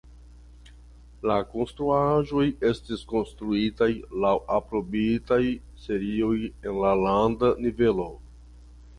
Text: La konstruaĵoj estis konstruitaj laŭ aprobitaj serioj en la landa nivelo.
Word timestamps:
La 1.31 1.35
konstruaĵoj 1.49 2.45
estis 2.69 3.03
konstruitaj 3.11 3.89
laŭ 4.23 4.31
aprobitaj 4.55 5.39
serioj 5.83 6.33
en 6.47 6.79
la 6.85 6.95
landa 7.03 7.51
nivelo. 7.67 8.07